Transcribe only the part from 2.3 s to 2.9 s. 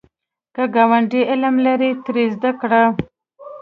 زده کړه